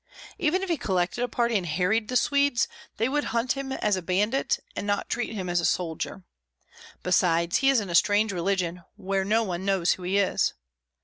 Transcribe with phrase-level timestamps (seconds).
[0.39, 2.67] Even if he collected a party and harried the Swedes,
[2.97, 6.23] they would hunt him as a bandit, and not treat him as a soldier.
[7.03, 10.55] Besides, he is in a strange region, where no one knows who he is.